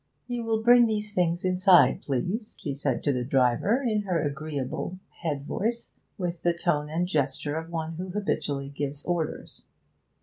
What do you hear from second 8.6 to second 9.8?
gives orders.